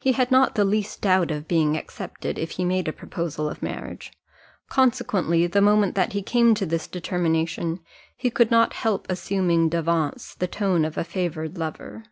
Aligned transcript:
He 0.00 0.12
had 0.12 0.30
not 0.30 0.54
the 0.54 0.64
least 0.64 1.02
doubt 1.02 1.30
of 1.30 1.46
being 1.46 1.76
accepted, 1.76 2.38
if 2.38 2.52
he 2.52 2.64
made 2.64 2.88
a 2.88 2.94
proposal 2.94 3.46
of 3.46 3.62
marriage; 3.62 4.10
consequently, 4.70 5.46
the 5.46 5.60
moment 5.60 5.94
that 5.96 6.14
he 6.14 6.22
came 6.22 6.54
to 6.54 6.64
this 6.64 6.86
determination, 6.88 7.80
he 8.16 8.30
could 8.30 8.50
not 8.50 8.72
help 8.72 9.04
assuming 9.10 9.68
d'avance 9.68 10.34
the 10.34 10.46
tone 10.48 10.86
of 10.86 10.96
a 10.96 11.04
favoured 11.04 11.58
lover. 11.58 12.04